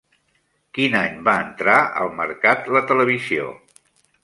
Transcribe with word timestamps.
Quin 0.77 0.97
any 0.99 1.19
va 1.27 1.35
entrar 1.49 1.77
al 2.05 2.11
mercat 2.23 2.73
la 2.79 2.85
televisió? 2.95 3.55